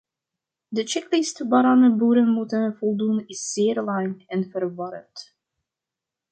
[0.75, 5.35] De checklist waaraan boeren moeten voldoen is zeer lang en verwarrend.